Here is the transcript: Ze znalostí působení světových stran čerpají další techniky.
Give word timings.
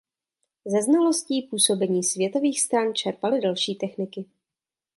Ze 0.65 0.81
znalostí 0.81 1.41
působení 1.41 2.03
světových 2.03 2.61
stran 2.61 2.93
čerpají 2.95 3.41
další 3.41 3.75
techniky. 3.75 4.25